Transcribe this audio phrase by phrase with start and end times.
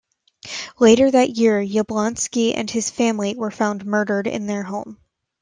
[0.79, 4.97] Later that year, Yablonski and his family were found murdered in their home.